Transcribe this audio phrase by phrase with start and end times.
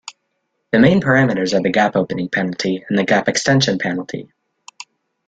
[0.71, 4.33] The main parameters are the gap opening penalty, and the gap extension penalty.